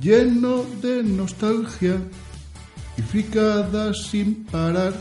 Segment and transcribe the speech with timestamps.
[0.00, 2.00] lleno de nostalgia
[2.96, 4.94] y fricadas sin parar.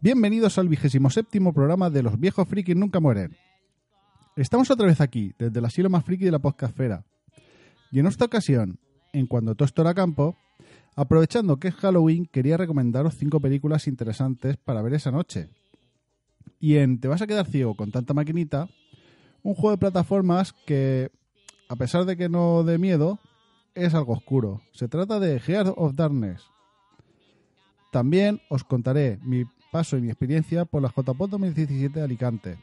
[0.00, 3.36] Bienvenidos al vigésimo séptimo programa de Los viejos frikis nunca mueren.
[4.34, 7.04] Estamos otra vez aquí, desde el asilo más friki de la podcastfera.
[7.92, 8.80] Y en esta ocasión,
[9.12, 10.36] en cuando todo esto era campo,
[10.96, 15.48] aprovechando que es Halloween, quería recomendaros cinco películas interesantes para ver esa noche.
[16.60, 18.68] Y en Te vas a quedar ciego con tanta maquinita,
[19.42, 21.10] un juego de plataformas que,
[21.68, 23.18] a pesar de que no dé miedo,
[23.74, 24.62] es algo oscuro.
[24.72, 26.42] Se trata de Heart of Darkness.
[27.90, 32.58] También os contaré mi paso y mi experiencia por la JPOT 2017 de Alicante.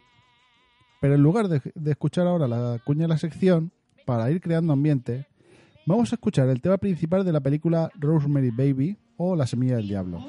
[1.01, 3.71] Pero en lugar de, de escuchar ahora la cuña de la sección,
[4.05, 5.27] para ir creando ambiente,
[5.89, 9.87] Vamos a escuchar el tema principal de la película Rosemary Baby o La Semilla del
[9.87, 10.23] Diablo.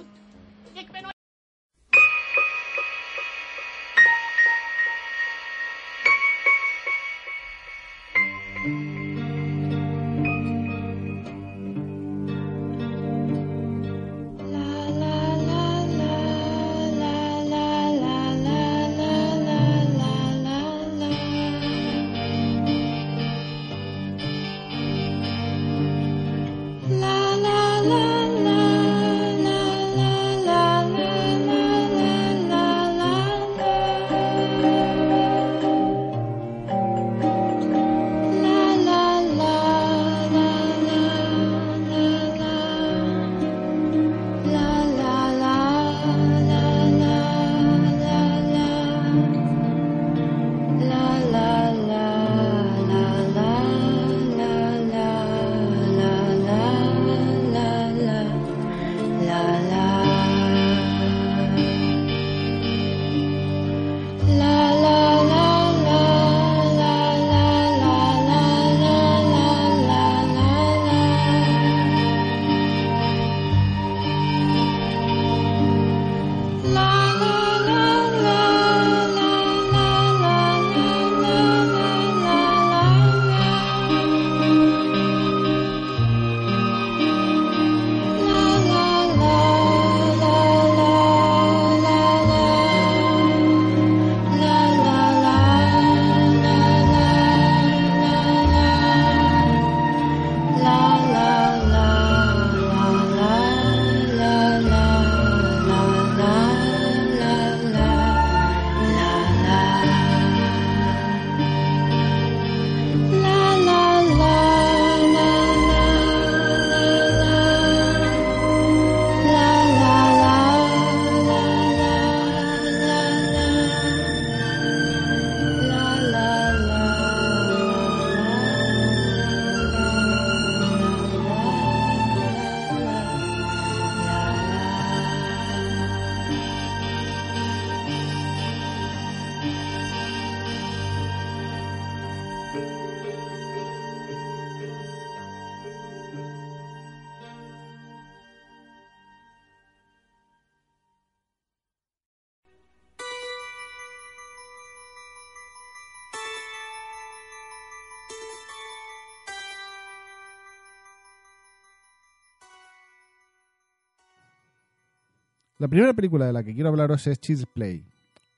[165.61, 167.85] La primera película de la que quiero hablaros es Cheese Play.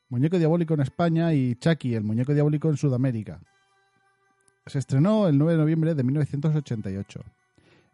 [0.09, 3.41] Muñeco Diabólico en España y Chucky, el Muñeco Diabólico en Sudamérica.
[4.67, 7.21] Se estrenó el 9 de noviembre de 1988.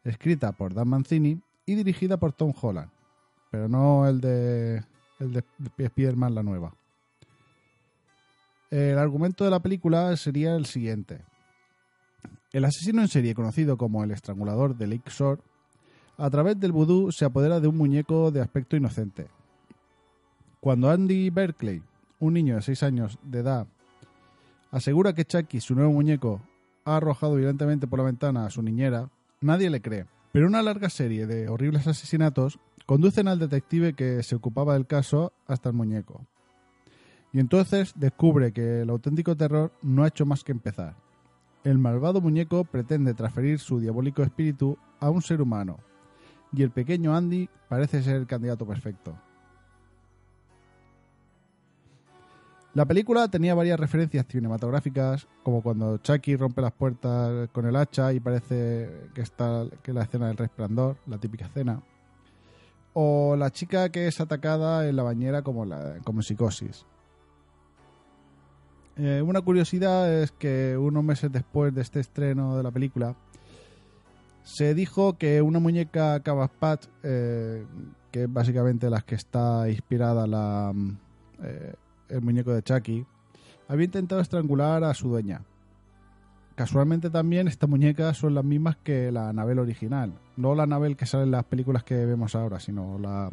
[0.04, 2.90] Escrita por Dan Mancini y dirigida por Tom Holland.
[3.50, 4.82] Pero no el de,
[5.20, 5.44] el de
[5.76, 6.74] Spider-Man la nueva.
[8.70, 11.20] El argumento de la película sería el siguiente.
[12.50, 15.10] El asesino en serie, conocido como el estrangulador de Lake
[16.18, 19.28] a través del vudú se apodera de un muñeco de aspecto inocente.
[20.60, 21.80] Cuando Andy Berkeley,
[22.18, 23.68] un niño de 6 años de edad,
[24.72, 26.42] asegura que Chucky, su nuevo muñeco,
[26.84, 29.08] ha arrojado violentamente por la ventana a su niñera,
[29.40, 30.06] nadie le cree.
[30.32, 35.32] Pero una larga serie de horribles asesinatos conducen al detective que se ocupaba del caso
[35.46, 36.26] hasta el muñeco.
[37.32, 40.96] Y entonces descubre que el auténtico terror no ha hecho más que empezar.
[41.62, 45.78] El malvado muñeco pretende transferir su diabólico espíritu a un ser humano,
[46.52, 49.16] y el pequeño Andy parece ser el candidato perfecto.
[52.74, 58.12] La película tenía varias referencias cinematográficas, como cuando Chucky rompe las puertas con el hacha
[58.12, 61.82] y parece que está que la escena del resplandor, la típica escena,
[62.92, 66.84] o la chica que es atacada en la bañera como, la, como psicosis.
[68.96, 73.16] Eh, una curiosidad es que unos meses después de este estreno de la película,
[74.48, 77.66] se dijo que una muñeca Cabaspat, eh,
[78.10, 80.72] que es básicamente la que está inspirada la,
[81.42, 81.74] eh,
[82.08, 83.04] el muñeco de Chucky,
[83.68, 85.42] había intentado estrangular a su dueña.
[86.54, 90.14] Casualmente también estas muñecas son las mismas que la Anabel original.
[90.38, 93.30] No la Anabel que sale en las películas que vemos ahora, sino la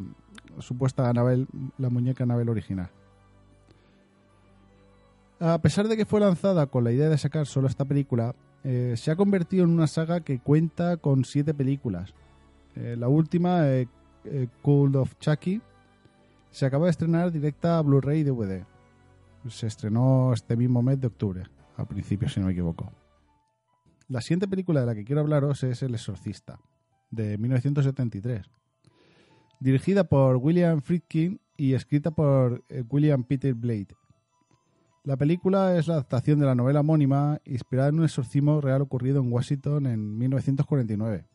[0.60, 1.48] supuesta Anabel,
[1.78, 2.90] la muñeca Anabel original.
[5.40, 8.94] A pesar de que fue lanzada con la idea de sacar solo esta película, eh,
[8.96, 12.14] se ha convertido en una saga que cuenta con siete películas.
[12.76, 13.88] Eh, la última, eh,
[14.62, 15.62] Cold of Chucky,
[16.52, 18.66] se acaba de estrenar directa a Blu-ray y DVD.
[19.50, 21.44] Se estrenó este mismo mes de octubre,
[21.76, 22.92] a principios si no me equivoco.
[24.08, 26.60] La siguiente película de la que quiero hablaros es El Exorcista,
[27.12, 28.50] de 1973.
[29.60, 33.96] Dirigida por William Friedkin y escrita por William Peter Blade.
[35.06, 39.22] La película es la adaptación de la novela homónima inspirada en un exorcismo real ocurrido
[39.22, 41.28] en Washington en 1949.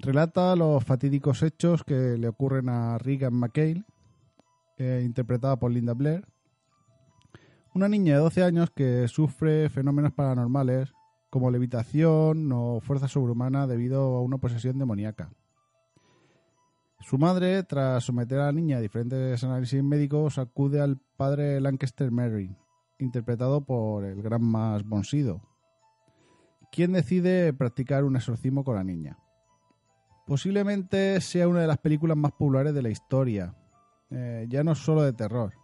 [0.00, 3.84] Relata los fatídicos hechos que le ocurren a Regan McHale,
[4.76, 6.26] eh, interpretada por Linda Blair,
[7.74, 10.92] una niña de 12 años que sufre fenómenos paranormales
[11.30, 15.30] como levitación o fuerza sobrehumana debido a una posesión demoníaca.
[17.02, 22.12] Su madre, tras someter a la niña a diferentes análisis médicos, acude al padre Lancaster
[22.12, 22.56] Mary,
[23.00, 25.42] interpretado por el gran más Bonsido,
[26.70, 29.18] quien decide practicar un exorcismo con la niña.
[30.28, 33.56] Posiblemente sea una de las películas más populares de la historia,
[34.10, 35.54] eh, ya no solo de terror.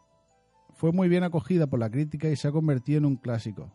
[0.75, 3.73] Fue muy bien acogida por la crítica y se ha convertido en un clásico.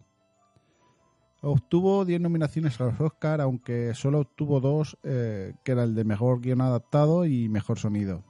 [1.45, 6.05] Obtuvo 10 nominaciones a los Oscar, aunque solo obtuvo dos, eh, que era el de
[6.05, 8.23] Mejor Guión Adaptado y Mejor Sonido.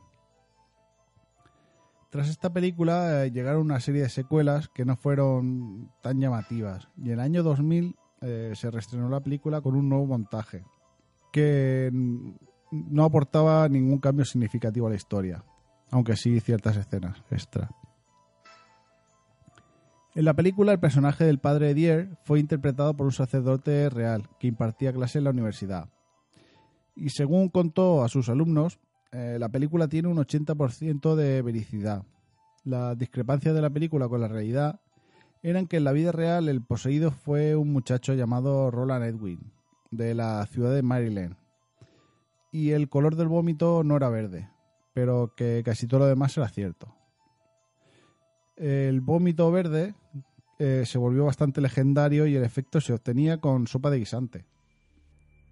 [2.10, 7.10] Tras esta película eh, llegaron una serie de secuelas que no fueron tan llamativas, y
[7.10, 10.66] en el año 2000 eh, se reestrenó la película con un nuevo montaje,
[11.32, 11.92] que
[12.72, 15.44] no aportaba ningún cambio significativo a la historia,
[15.92, 17.70] aunque sí ciertas escenas extra.
[20.16, 24.46] En la película, el personaje del padre Dier fue interpretado por un sacerdote real que
[24.46, 25.90] impartía clase en la universidad.
[26.96, 28.80] Y según contó a sus alumnos,
[29.12, 32.04] eh, la película tiene un 80% de vericidad.
[32.64, 34.82] Las discrepancias de la película con la realidad
[35.42, 39.52] eran que en la vida real el poseído fue un muchacho llamado Roland Edwin,
[39.90, 41.38] de la ciudad de Maryland.
[42.52, 44.48] Y el color del vómito no era verde,
[44.94, 46.94] pero que casi todo lo demás era cierto
[48.58, 49.96] el vómito verde
[50.60, 54.46] eh, se volvió bastante legendario y el efecto se obtenía con sopa de guisante.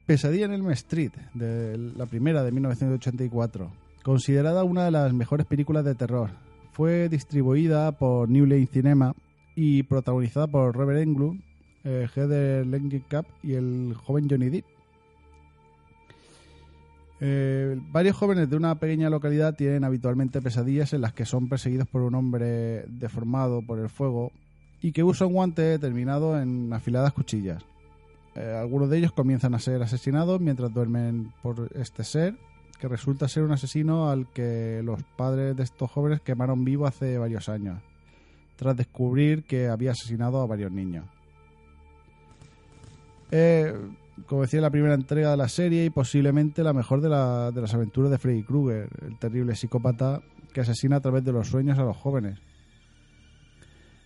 [0.06, 3.72] Pesadilla en el Street, de la primera de 1984,
[4.04, 6.32] considerada una de las mejores películas de terror.
[6.72, 9.14] Fue distribuida por New Line Cinema
[9.56, 11.42] y protagonizada por Robert Englund,
[11.84, 14.66] eh, Heather Langenkamp y el joven Johnny Depp.
[17.24, 21.88] Eh, varios jóvenes de una pequeña localidad tienen habitualmente pesadillas en las que son perseguidos
[21.88, 24.32] por un hombre deformado por el fuego
[24.82, 27.64] y que usa un guante terminado en afiladas cuchillas.
[28.34, 32.34] Eh, algunos de ellos comienzan a ser asesinados mientras duermen por este ser,
[32.80, 37.20] que resulta ser un asesino al que los padres de estos jóvenes quemaron vivo hace
[37.20, 37.80] varios años,
[38.56, 41.06] tras descubrir que había asesinado a varios niños.
[43.30, 43.76] Eh,
[44.28, 47.74] como decía, la primera entrega de la serie y posiblemente la mejor de, de las
[47.74, 50.22] aventuras de Freddy Krueger, el terrible psicópata
[50.54, 52.40] que asesina a través de los sueños a los jóvenes.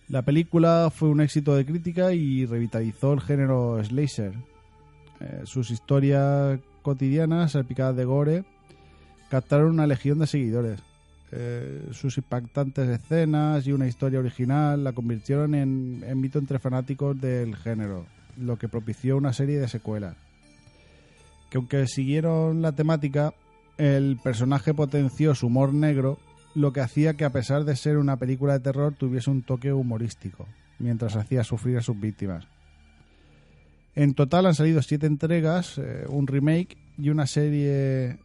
[0.08, 4.34] La película fue un éxito de crítica y revitalizó el género slasher.
[5.18, 8.44] Eh, sus historias cotidianas, salpicadas de gore,
[9.28, 10.80] captaron una legión de seguidores.
[11.32, 17.20] Eh, sus impactantes escenas y una historia original la convirtieron en, en mito entre fanáticos
[17.20, 18.06] del género,
[18.36, 20.16] lo que propició una serie de secuelas.
[21.50, 23.34] Que aunque siguieron la temática,
[23.78, 26.18] el personaje potenció su humor negro,
[26.54, 29.72] lo que hacía que a pesar de ser una película de terror tuviese un toque
[29.72, 30.46] humorístico,
[30.78, 32.46] mientras hacía sufrir a sus víctimas.
[33.94, 38.18] En total han salido siete entregas, eh, un remake y una serie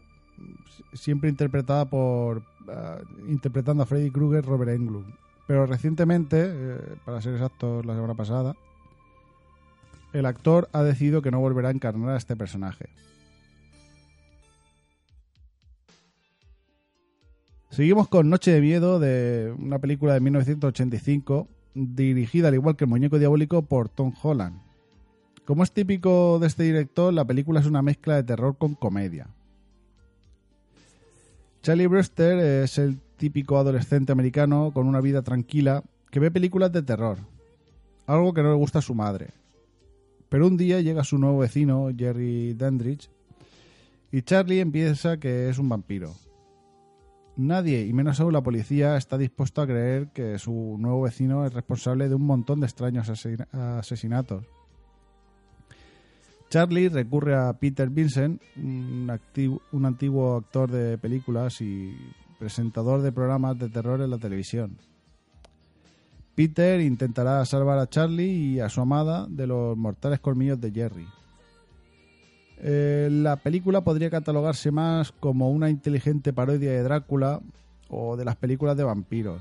[0.93, 5.13] siempre interpretada por ah, interpretando a Freddy Krueger Robert Englund.
[5.47, 8.55] Pero recientemente, eh, para ser exactos, la semana pasada,
[10.13, 12.89] el actor ha decidido que no volverá a encarnar a este personaje.
[17.69, 22.89] Seguimos con Noche de Miedo, de una película de 1985, dirigida al igual que El
[22.89, 24.59] Muñeco Diabólico por Tom Holland.
[25.45, 29.27] Como es típico de este director, la película es una mezcla de terror con comedia.
[31.63, 36.81] Charlie Brewster es el típico adolescente americano con una vida tranquila que ve películas de
[36.81, 37.19] terror,
[38.05, 39.40] algo que no le gusta a su madre.
[40.31, 43.09] Pero un día llega su nuevo vecino, Jerry Dandridge,
[44.13, 46.15] y Charlie empieza que es un vampiro.
[47.35, 51.53] Nadie, y menos aún la policía, está dispuesto a creer que su nuevo vecino es
[51.53, 53.11] responsable de un montón de extraños
[53.51, 54.45] asesinatos.
[56.49, 59.11] Charlie recurre a Peter Vincent, un,
[59.73, 61.93] un, antiguo actor de películas y
[62.39, 64.77] presentador de programas de terror en la televisión.
[66.41, 71.07] Peter intentará salvar a Charlie y a su amada de los mortales colmillos de Jerry.
[72.57, 77.41] Eh, la película podría catalogarse más como una inteligente parodia de Drácula
[77.89, 79.39] o de las películas de vampiros.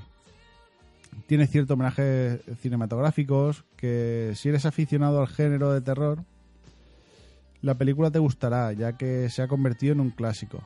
[1.27, 6.23] Tiene ciertos homenajes cinematográficos que si eres aficionado al género de terror,
[7.63, 10.63] la película te gustará ya que se ha convertido en un clásico.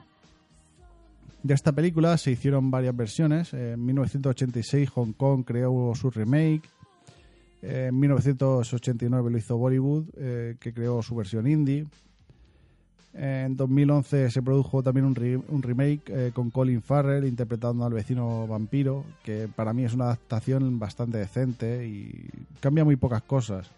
[1.42, 3.52] De esta película se hicieron varias versiones.
[3.52, 6.62] En 1986 Hong Kong creó su remake.
[7.60, 11.86] En 1989 lo hizo Bollywood, eh, que creó su versión indie.
[13.14, 15.14] En 2011 se produjo también un,
[15.62, 20.78] remake eh, con Colin Farrell interpretando al vecino vampiro, que para mí es una adaptación
[20.80, 22.28] bastante decente y
[22.60, 23.70] cambia muy pocas cosas.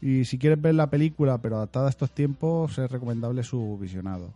[0.00, 4.32] Y si quieres ver la película pero adaptada a estos tiempos, es recomendable su visionado.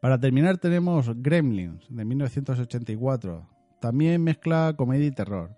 [0.00, 3.46] Para terminar tenemos Gremlins de 1984.
[3.80, 5.50] También mezcla comedia y terror.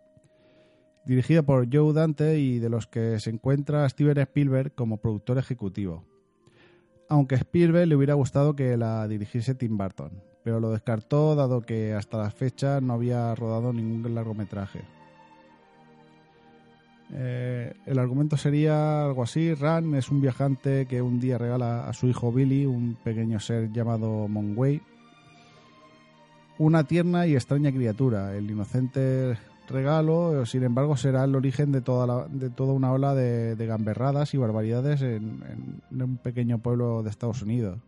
[1.06, 6.04] Dirigida por Joe Dante y de los que se encuentra Steven Spielberg como productor ejecutivo
[7.10, 11.60] aunque a Spielberg le hubiera gustado que la dirigiese Tim Burton, pero lo descartó dado
[11.60, 14.82] que hasta la fecha no había rodado ningún largometraje.
[17.12, 19.54] Eh, el argumento sería algo así.
[19.54, 23.72] Ran es un viajante que un día regala a su hijo Billy, un pequeño ser
[23.72, 24.80] llamado Monway,
[26.58, 28.36] una tierna y extraña criatura.
[28.36, 29.36] El inocente
[29.68, 34.36] regalo, sin embargo, será el origen de toda, de toda una ola de, gamberradas y
[34.36, 35.42] barbaridades en,
[35.90, 37.78] un pequeño pueblo de Estados Unidos.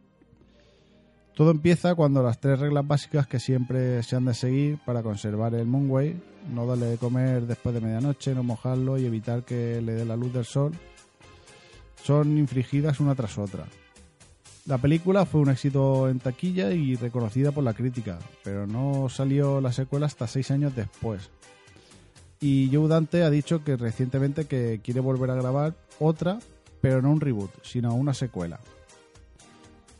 [1.35, 5.55] Todo empieza cuando las tres reglas básicas que siempre se han de seguir para conservar
[5.55, 6.21] el Moonway,
[6.53, 10.17] no darle de comer después de medianoche, no mojarlo y evitar que le dé la
[10.17, 10.73] luz del sol,
[12.03, 13.65] son infringidas una tras otra.
[14.67, 19.61] La película fue un éxito en taquilla y reconocida por la crítica, pero no salió
[19.61, 21.31] la secuela hasta seis años después,
[22.43, 26.41] y Joe Dante ha dicho que recientemente que quiere volver a grabar otra,
[26.81, 28.59] pero no un reboot, sino una secuela.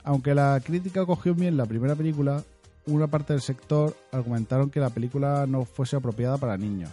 [0.05, 2.43] Aunque la crítica cogió bien la primera película,
[2.87, 6.91] una parte del sector argumentaron que la película no fuese apropiada para niños,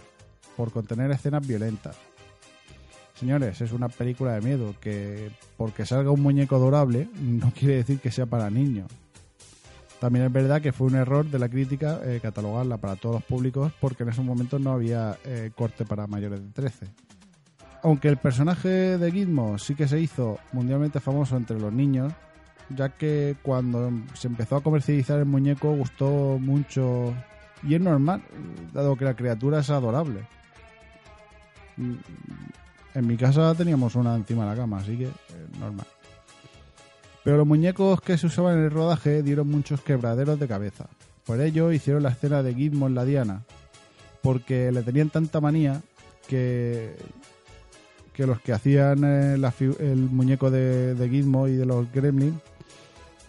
[0.56, 1.96] por contener escenas violentas.
[3.14, 8.00] Señores, es una película de miedo que porque salga un muñeco adorable no quiere decir
[8.00, 8.86] que sea para niños.
[10.00, 13.24] También es verdad que fue un error de la crítica eh, catalogarla para todos los
[13.24, 16.86] públicos porque en esos momentos no había eh, corte para mayores de 13.
[17.82, 22.14] Aunque el personaje de Gizmo sí que se hizo mundialmente famoso entre los niños,
[22.76, 27.14] ya que cuando se empezó a comercializar el muñeco gustó mucho
[27.62, 28.22] y es normal,
[28.72, 30.20] dado que la criatura es adorable.
[31.76, 31.94] Mm,
[32.94, 35.86] en mi casa teníamos una encima de la cama, así que es normal.
[37.22, 40.86] Pero los muñecos que se usaban en el rodaje dieron muchos quebraderos de cabeza.
[41.24, 43.42] Por ello hicieron la escena de Gizmo en la Diana,
[44.22, 45.82] porque le tenían tanta manía
[46.26, 46.96] que,
[48.14, 52.40] que los que hacían eh, el muñeco de, de, Gizmo y de los Gremlins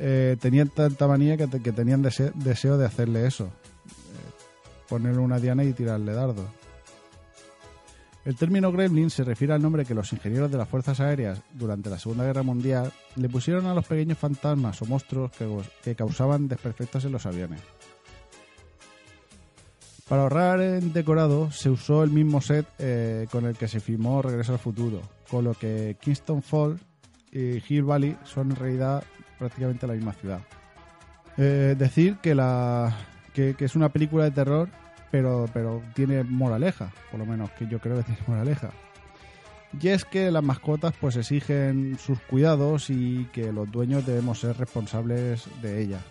[0.04, 3.46] eh, tenían tanta manía que, tenían deseo, de hacerle eso.
[3.46, 6.48] Eh, ponerle una Diana y tirarle dardos.
[8.26, 11.92] El término gremlin se refiere al nombre que los ingenieros de las fuerzas aéreas durante
[11.92, 15.48] la Segunda Guerra Mundial le pusieron a los pequeños fantasmas o monstruos que,
[15.84, 17.62] que causaban desperfectos en los aviones.
[20.08, 24.24] Para ahorrar en decorado se usó el mismo set eh, con el que se filmó
[24.24, 26.82] Regreso al Futuro, con lo que Kingston Falls
[27.32, 29.04] y Hill Valley son en realidad
[29.42, 30.40] prácticamente la misma ciudad.
[31.36, 32.96] Eh, decir que, la,
[33.34, 34.70] que, es una película de terror
[35.10, 38.70] pero, pero tiene moraleja, por lo menos que yo creo que tiene moraleja.
[39.82, 44.58] Y es que las mascotas pues exigen sus cuidados y que los dueños debemos ser
[44.58, 46.04] responsables de ellas.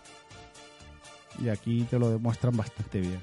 [1.40, 3.20] Y aquí te lo demuestran bastante bien.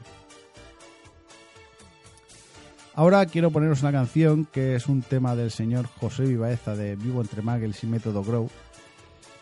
[2.96, 7.22] Ahora quiero poneros una canción que es un tema del señor José Vivaeza de Vivo
[7.22, 8.50] entre Muggles y Método Grow,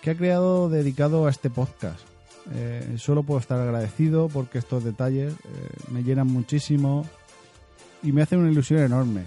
[0.05, 1.99] que ha creado dedicado a este podcast.
[2.53, 5.37] Eh, solo puedo estar agradecido porque estos detalles eh,
[5.89, 7.07] me llenan muchísimo
[8.03, 9.23] y me hacen una ilusión enorme.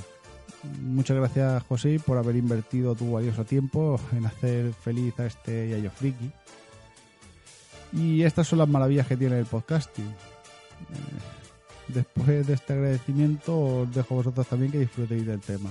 [0.81, 5.91] Muchas gracias, José, por haber invertido tu valioso tiempo en hacer feliz a este Yayo
[5.91, 6.31] Friki.
[7.95, 10.07] Y estas son las maravillas que tiene el podcasting.
[10.07, 10.15] Eh,
[11.89, 15.71] después de este agradecimiento, os dejo a vosotros también que disfrutéis del tema.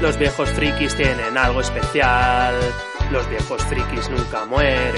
[0.00, 2.54] Los viejos frikis tienen algo especial.
[3.10, 4.94] Los viejos frikis nunca mueren.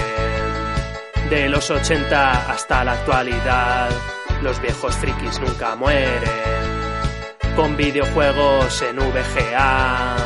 [1.31, 3.89] De los 80 hasta la actualidad,
[4.43, 6.21] los viejos frikis nunca mueren.
[7.57, 10.17] Con videojuegos en VGA,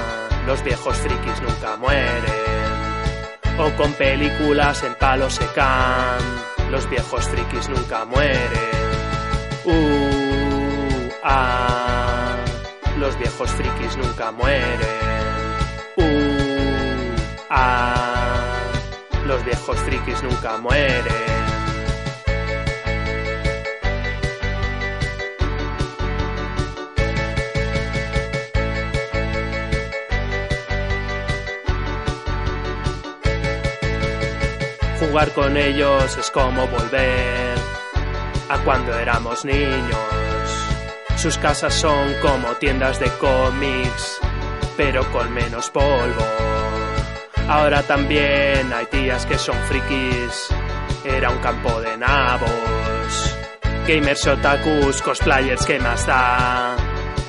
[0.47, 2.25] los viejos frikis nunca mueren.
[3.59, 6.19] O con películas en palo secan,
[6.71, 8.41] los viejos frikis nunca mueren.
[9.67, 11.74] Uh, ah
[13.45, 14.79] viejos frikis nunca mueren.
[15.97, 17.17] Uh,
[17.51, 18.63] ah,
[19.27, 21.05] los viejos frikis nunca mueren.
[35.01, 37.59] Jugar con ellos es como volver
[38.49, 40.14] a cuando éramos niños.
[41.25, 44.21] Sus casas son como tiendas de cómics,
[44.77, 46.23] pero con menos polvo.
[47.49, 50.49] Ahora también hay tías que son frikis,
[51.03, 53.39] era un campo de nabos.
[53.89, 56.77] Gamers otakus, cosplayers, que más da?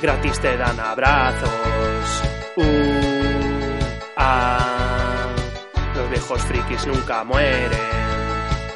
[0.02, 2.22] Gratis te dan abrazos.
[2.58, 2.66] Uh,
[4.18, 5.26] ah,
[5.96, 7.80] los viejos frikis nunca mueren.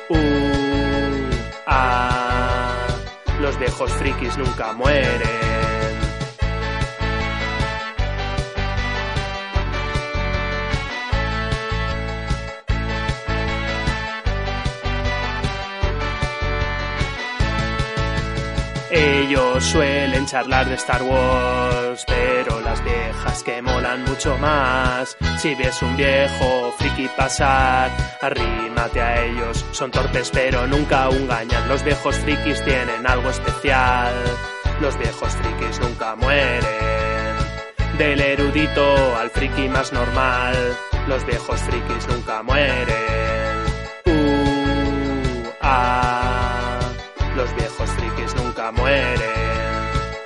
[0.07, 1.29] Uh,
[1.67, 2.18] ah,
[3.49, 5.48] los viejos frikis nunca mueren.
[18.91, 25.15] Ellos suelen charlar de Star Wars, pero las viejas que molan mucho más.
[25.37, 29.63] Si ves un viejo friki pasar, arrímate a ellos.
[29.73, 31.69] Son torpes pero nunca engañan.
[31.69, 34.13] Los viejos frikis tienen algo especial.
[34.81, 36.89] Los viejos frikis nunca mueren.
[37.99, 40.55] Del erudito al friki más normal,
[41.07, 42.87] los viejos frikis nunca mueren.
[44.05, 46.08] Uh, ah,
[48.69, 49.19] nunca mueren.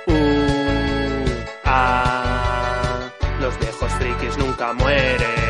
[0.06, 1.24] Uh,
[1.64, 5.43] ah, los viejos frikis nunca mueren.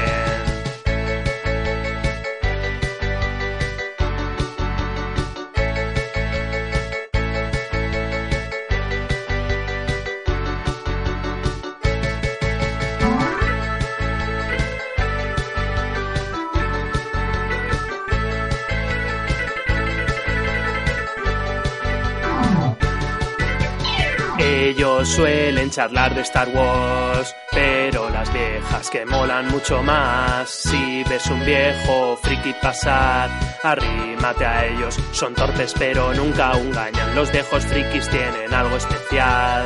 [24.76, 30.50] Ellos suelen charlar de Star Wars, pero las viejas que molan mucho más.
[30.50, 33.30] Si ves un viejo friki pasar,
[33.62, 34.98] arrímate a ellos.
[35.12, 37.14] Son torpes pero nunca engañan.
[37.14, 39.64] Los viejos frikis tienen algo especial.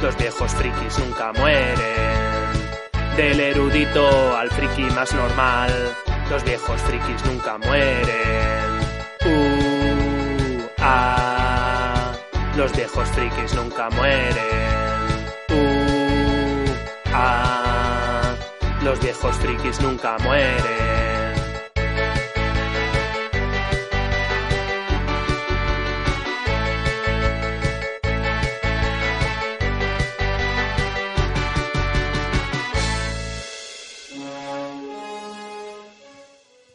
[0.00, 1.76] Los viejos frikis nunca mueren.
[3.16, 5.72] Del erudito al friki más normal,
[6.30, 8.75] los viejos frikis nunca mueren.
[12.56, 14.34] Los viejos frikis nunca mueren.
[15.50, 16.64] Uh,
[17.12, 18.34] ah,
[18.82, 21.36] los viejos frikis nunca mueren.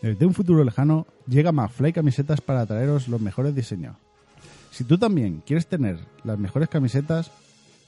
[0.04, 3.96] Desde un futuro lejano llega McFly Camisetas para traeros los mejores diseños.
[4.72, 7.30] Si tú también quieres tener las mejores camisetas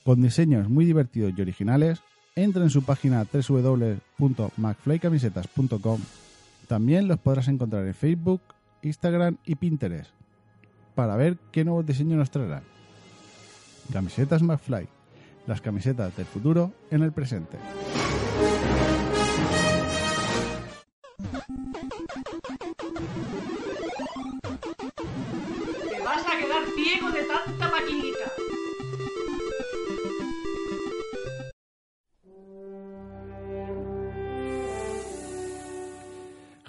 [0.04, 2.04] con diseños muy divertidos y originales,
[2.36, 6.02] entra en su página www.macflycamisetas.com.
[6.68, 8.42] También los podrás encontrar en Facebook,
[8.82, 10.12] Instagram y Pinterest
[10.94, 12.64] para ver qué nuevos diseños nos traerán.
[13.92, 14.90] Camisetas McFly,
[15.48, 17.58] las camisetas del futuro en el presente.
[26.76, 28.32] Ciego de tanta maquinita.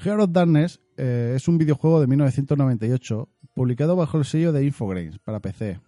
[0.04, 5.18] Heart of Darkness eh, es un videojuego de 1998 publicado bajo el sello de Infogrames
[5.18, 5.80] para PC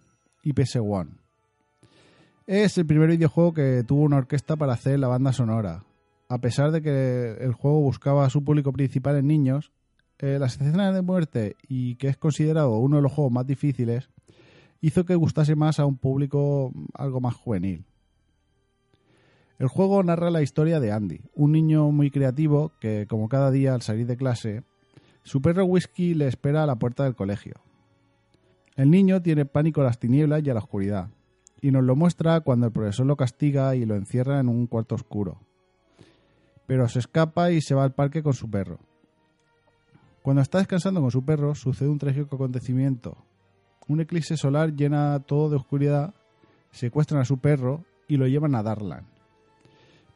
[0.43, 1.11] y PS One.
[2.47, 5.83] Es el primer videojuego que tuvo una orquesta para hacer la banda sonora.
[6.29, 9.71] A pesar de que el juego buscaba a su público principal en niños,
[10.19, 14.09] eh, las escenas de muerte y que es considerado uno de los juegos más difíciles,
[14.81, 17.85] hizo que gustase más a un público algo más juvenil.
[19.59, 23.73] El juego narra la historia de Andy, un niño muy creativo que, como cada día
[23.73, 24.63] al salir de clase,
[25.23, 27.55] su perro Whisky le espera a la puerta del colegio.
[28.75, 31.09] El niño tiene pánico a las tinieblas y a la oscuridad,
[31.59, 34.93] y nos lo muestra cuando el profesor lo castiga y lo encierra en un cuarto
[34.93, 35.39] oscuro.
[36.67, 38.79] Pero se escapa y se va al parque con su perro.
[40.27, 43.15] Cuando está descansando con su perro, sucede un trágico acontecimiento.
[43.87, 46.15] Un eclipse solar llena todo de oscuridad,
[46.69, 49.05] secuestran a su perro y lo llevan a Darlan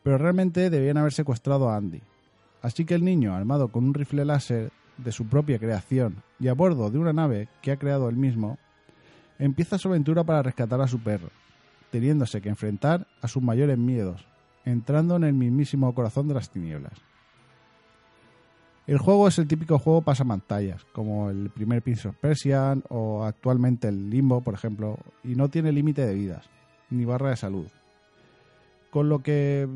[0.03, 2.01] pero realmente debían haber secuestrado a Andy.
[2.61, 6.53] Así que el niño, armado con un rifle láser de su propia creación y a
[6.55, 8.57] bordo de una nave que ha creado él mismo,
[9.39, 11.29] empieza su aventura para rescatar a su perro,
[11.89, 14.27] teniéndose que enfrentar a sus mayores miedos,
[14.65, 17.10] entrando en el mismísimo corazón de las tinieblas.
[18.91, 23.87] El juego es el típico juego pasamantallas, como el primer Prince of Persian o actualmente
[23.87, 26.49] el Limbo, por ejemplo, y no tiene límite de vidas,
[26.89, 27.67] ni barra de salud
[28.91, 29.67] con lo que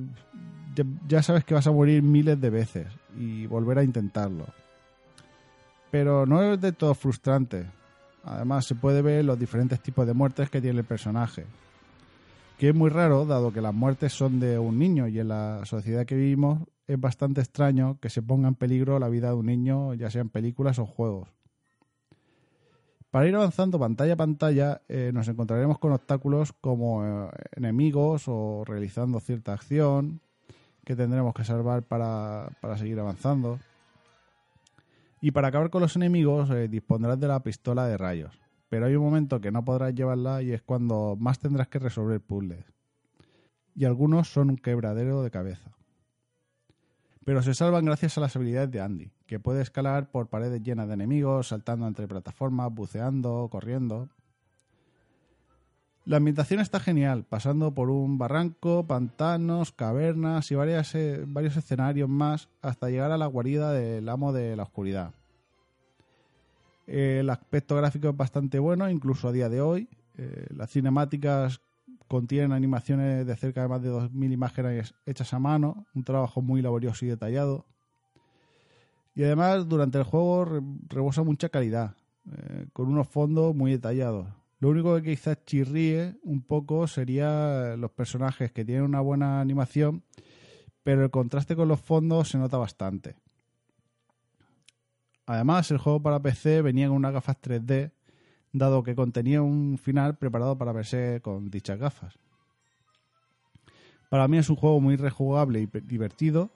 [1.07, 4.45] ya sabes que vas a morir miles de veces y volver a intentarlo.
[5.89, 7.65] Pero no es de todo frustrante.
[8.25, 11.45] Además, se puede ver los diferentes tipos de muertes que tiene el personaje.
[12.59, 15.61] Que es muy raro, dado que las muertes son de un niño y en la
[15.63, 19.47] sociedad que vivimos es bastante extraño que se ponga en peligro la vida de un
[19.47, 21.29] niño, ya sea en películas o juegos.
[23.09, 28.63] Para ir avanzando pantalla a pantalla eh, nos encontraremos con obstáculos como eh, enemigos o
[28.65, 30.19] realizando cierta acción
[30.83, 33.57] que tendremos que salvar para, seguir avanzando.
[35.21, 38.37] Y para acabar con los enemigos eh, dispondrás de la pistola de rayos.
[38.69, 42.19] Pero hay un momento que no podrás llevarla y es cuando más tendrás que resolver
[42.19, 42.65] puzzles.
[43.73, 45.75] Y algunos son un quebradero de cabeza
[47.25, 50.87] pero se salvan gracias a las habilidades de Andy, que puede escalar por paredes llenas
[50.87, 54.09] de enemigos, saltando entre plataformas, buceando, corriendo.
[56.05, 62.47] La ambientación está genial, pasando por un barranco, pantanos, cavernas y eh, varios escenarios más
[62.61, 65.15] hasta llegar a la guarida del amo de la oscuridad.
[66.85, 69.89] El aspecto gráfico es bastante bueno, incluso a día de hoy.
[70.17, 71.59] Eh, las cinemáticas
[72.07, 76.61] Contienen animaciones de cerca de más de 2.000 imágenes hechas a mano, un trabajo muy
[76.61, 77.65] laborioso y detallado.
[79.15, 81.95] Y además, durante el juego rebosa mucha calidad,
[82.31, 84.27] eh, con unos fondos muy detallados.
[84.59, 90.03] Lo único que quizás chirríe un poco sería los personajes que tienen una buena animación,
[90.83, 93.15] pero el contraste con los fondos se nota bastante.
[95.25, 97.91] Además, el juego para PC venía con unas gafas 3D
[98.57, 102.17] dado que contenía un final preparado para verse con dichas gafas.
[104.09, 106.49] Para mí es un juego muy rejugable y divertido,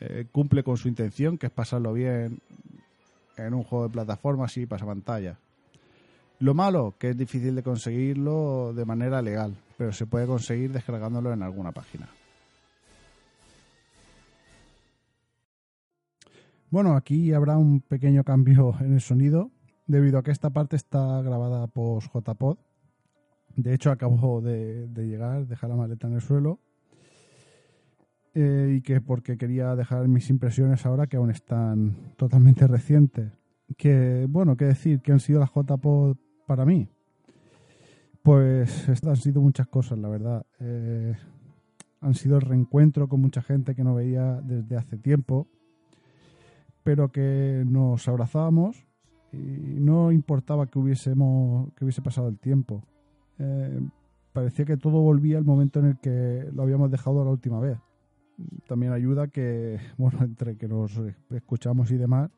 [0.00, 2.40] eh, cumple con su intención, que es pasarlo bien
[3.36, 5.38] en un juego de plataformas y pasapantalla.
[6.38, 11.32] Lo malo, que es difícil de conseguirlo de manera legal, pero se puede conseguir descargándolo
[11.32, 12.08] en alguna página.
[16.70, 19.50] Bueno, aquí habrá un pequeño cambio en el sonido,
[19.86, 22.58] debido a que esta parte está grabada post JPod.
[23.56, 26.60] De hecho, acabo de, llegar, dejar la maleta en el suelo.
[28.34, 33.30] Eh, y que porque quería dejar mis impresiones ahora que aún están totalmente recientes.
[33.76, 36.16] Que, bueno, qué decir, que han sido las JPod
[36.46, 36.88] para mí.
[38.22, 40.46] Pues han sido muchas cosas, la verdad.
[40.58, 41.14] Eh,
[42.00, 45.46] han sido el reencuentro con mucha gente que no veía desde hace tiempo,
[46.82, 48.84] pero que nos abrazábamos
[49.34, 52.82] no importaba que hubiésemos que hubiese pasado el tiempo.
[53.38, 53.80] Eh,
[54.32, 57.78] parecía que todo volvía al momento en el que lo habíamos dejado la última vez.
[58.66, 62.30] También ayuda que, bueno, entre que nos escuchamos y demás,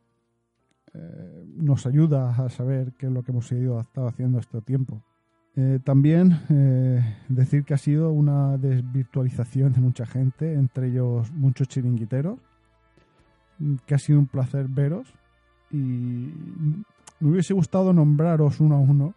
[0.94, 5.02] eh, nos ayuda a saber qué es lo que hemos ido, estado haciendo este tiempo.
[5.58, 11.68] Eh, también eh, decir que ha sido una desvirtualización de mucha gente, entre ellos muchos
[11.68, 12.38] chiringuiteros,
[13.86, 15.14] que ha sido un placer veros
[15.76, 16.84] y
[17.20, 19.14] me hubiese gustado nombraros uno a uno,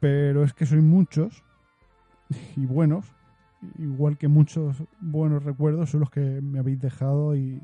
[0.00, 1.42] pero es que sois muchos
[2.56, 3.12] y buenos,
[3.78, 7.60] igual que muchos buenos recuerdos son los que me habéis dejado y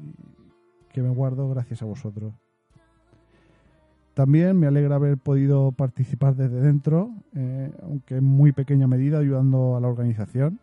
[0.93, 2.35] que me guardo gracias a vosotros.
[4.15, 9.75] También me alegra haber podido participar desde dentro, eh, aunque en muy pequeña medida, ayudando
[9.77, 10.61] a la organización.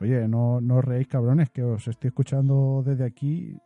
[0.00, 3.58] Oye, no, no os reéis, cabrones, que os estoy escuchando desde aquí.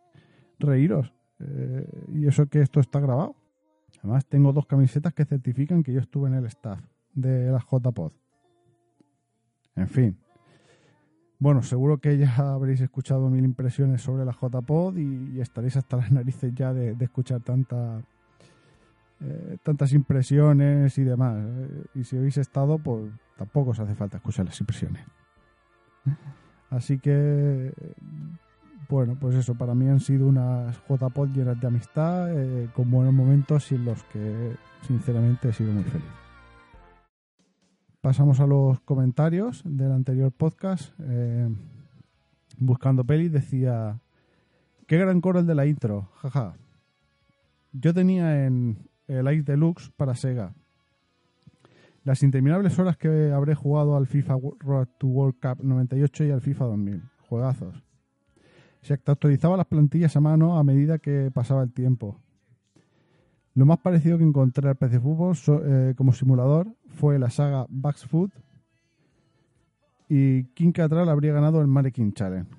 [0.58, 1.12] Reíros.
[1.44, 3.36] Eh, y eso que esto está grabado.
[4.00, 6.80] Además, tengo dos camisetas que certifican que yo estuve en el staff
[7.14, 8.12] de la JPod.
[9.76, 10.18] En fin.
[11.38, 16.12] Bueno, seguro que ya habréis escuchado mil impresiones sobre la JPod y, estaréis hasta las
[16.12, 18.02] narices ya de, de escuchar tanta,
[19.20, 21.36] eh, tantas impresiones y demás.
[21.38, 25.04] Eh, Y si habéis estado, pues tampoco os hace falta escuchar las impresiones.
[26.70, 27.72] Así que,
[28.88, 33.14] bueno, pues eso, para mí han sido unas JPod llenas de amistad, eh, con buenos
[33.14, 36.04] momentos y en los que sinceramente he sido muy feliz.
[38.00, 40.92] Pasamos a los comentarios del anterior podcast.
[41.00, 41.48] Eh,
[42.58, 44.00] buscando pelis decía,
[44.86, 46.54] qué gran coro el de la intro, jaja.
[47.72, 50.54] Yo tenía en el Ice Deluxe para Sega.
[52.04, 56.42] Las interminables horas que habré jugado al FIFA Road to World Cup 98 y al
[56.42, 57.02] FIFA 2000.
[57.28, 57.83] Juegazos.
[58.84, 62.20] Se actualizaba las plantillas a mano a medida que pasaba el tiempo.
[63.54, 68.04] Lo más parecido que encontré al PC Fútbol eh, como simulador fue la saga Bugs
[68.04, 68.30] Food
[70.10, 72.50] y King Catral habría ganado el Mannequin Challenge.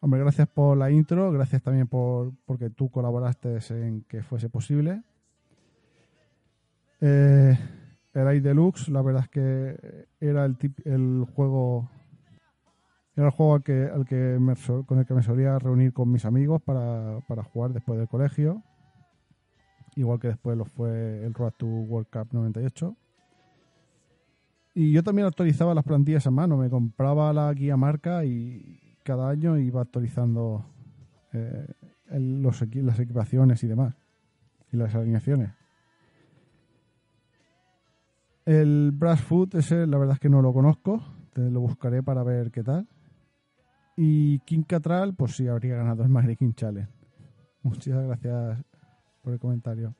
[0.00, 5.02] Hombre, gracias por la intro, gracias también por porque tú colaboraste en que fuese posible.
[7.00, 7.58] Eh,
[8.12, 11.88] el Ice Deluxe, la verdad es que era el, el juego
[13.16, 13.90] era el juego al que,
[14.86, 18.62] con el que me solía reunir con mis amigos para, para jugar después del colegio.
[19.96, 22.96] Igual que después lo fue el Road to World Cup 98.
[24.74, 26.56] Y yo también actualizaba las plantillas a mano.
[26.56, 30.64] Me compraba la guía marca y cada año iba actualizando
[31.34, 31.66] eh,
[32.08, 33.94] los las equipaciones y demás.
[34.72, 35.50] Y las alineaciones.
[38.46, 41.04] El Brass Food, ese la verdad es que no lo conozco.
[41.34, 42.88] Lo buscaré para ver qué tal.
[43.96, 46.90] Y King Catral, pues sí, habría ganado el Mannequin Challenge.
[47.62, 48.64] Muchas gracias
[49.22, 49.94] por el comentario.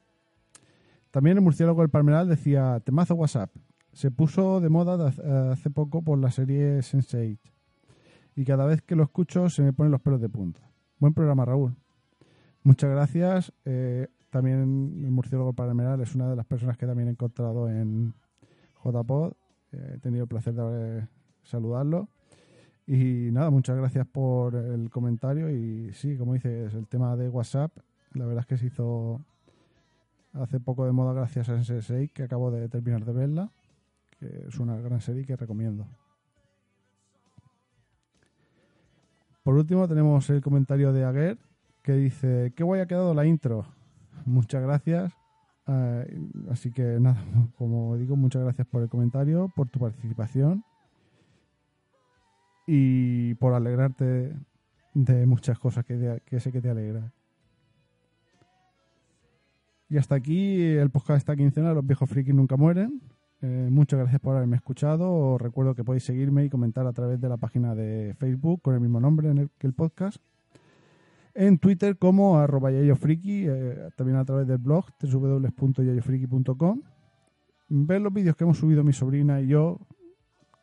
[1.10, 3.50] También el murciélago del Palmeral decía, temazo WhatsApp.
[3.92, 7.38] Se puso de moda de hace- poco por la serie Sense8.
[8.34, 10.60] Y cada vez que lo escucho se me ponen los pelos de punta.
[10.98, 11.76] Buen programa, Raúl.
[12.62, 13.52] Muchas gracias.
[13.66, 14.60] Eh, también
[15.04, 18.14] el murciélago del Palmeral es una de las personas que también he encontrado en
[18.82, 19.32] JPod.
[19.72, 21.06] Eh, he tenido el placer de
[21.42, 22.08] saludarlo.
[22.92, 25.48] Y nada, muchas gracias por el comentario.
[25.48, 27.72] Y sí, como dices, el tema de WhatsApp,
[28.12, 29.18] la verdad es que se hizo
[30.34, 33.50] hace poco de moda gracias a Sense6, que acabo de terminar de verla,
[34.18, 35.86] que es una gran serie que recomiendo.
[39.42, 41.38] Por último tenemos el comentario de Aguer,
[41.82, 43.64] que dice, qué guay ha quedado la intro.
[44.26, 45.14] Muchas gracias.
[45.66, 47.24] Eh, así que nada,
[47.56, 50.62] como digo, muchas gracias por el comentario, por tu participación
[52.66, 54.34] y por alegrarte
[54.94, 57.12] de muchas cosas que, sé que te alegra.
[59.88, 63.02] Y hasta aquí el podcast esta quincena, Los viejos frikis nunca mueren.
[63.42, 65.12] Eh, muchas gracias por haberme escuchado.
[65.12, 68.74] Os recuerdo que podéis seguirme y comentar a través de la página de Facebook con
[68.74, 70.22] el mismo nombre en el, que el podcast.
[71.34, 76.82] En Twitter como arroba yayofriki, eh, también a través del blog www.yayofriki.com.
[77.68, 79.80] Ver los vídeos que hemos subido mi sobrina y yo,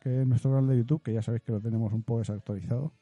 [0.00, 2.92] que es nuestro canal de YouTube, que ya sabéis que lo tenemos un poco desactualizado.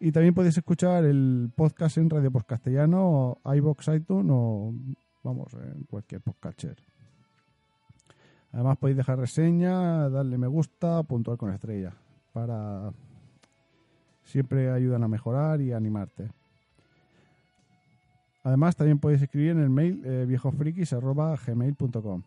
[0.00, 4.72] Y también podéis escuchar el podcast en Radio Post Castellano, iBox, iTunes o,
[5.22, 6.76] vamos, en cualquier podcatcher.
[8.52, 11.94] Además podéis dejar reseña, darle me gusta, puntuar con estrella,
[12.32, 12.92] para
[14.24, 16.30] siempre ayudan a mejorar y animarte.
[18.44, 22.22] Además también podéis escribir en el mail eh, viejofrikis@gmail.com.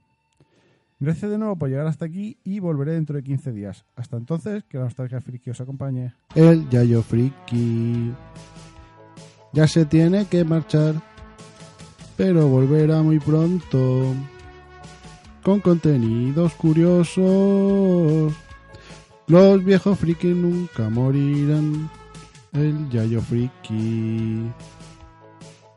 [0.98, 3.86] Gracias de nuevo por llegar hasta aquí y volveré dentro de 15 días.
[3.98, 6.14] Hasta entonces, que la nostalgia friki os acompañe.
[6.36, 8.14] El Yayo Friki.
[9.52, 10.96] Ya se tiene que marchar,
[12.16, 14.14] pero volverá muy pronto.
[15.44, 18.34] Con contenidos curiosos.
[19.28, 21.90] Los viejos friki nunca morirán.
[22.54, 24.50] El Yayo Friki.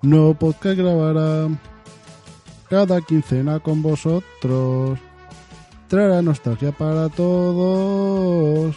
[0.03, 1.49] No podcast grabará
[2.71, 5.01] cada quincena con vosotros.
[5.89, 8.77] Traerá nostalgia para todos.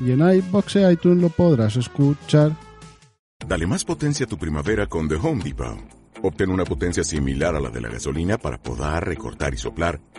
[0.00, 2.52] Y en iBox y iTunes lo podrás escuchar.
[3.46, 5.78] Dale más potencia a tu primavera con The Home Depot.
[6.22, 10.00] Obtén una potencia similar a la de la gasolina para poder recortar y soplar